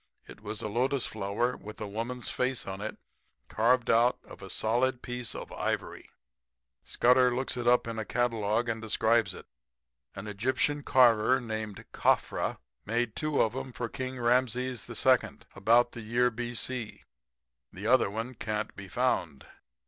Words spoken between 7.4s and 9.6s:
it up in a catalogue and describes it.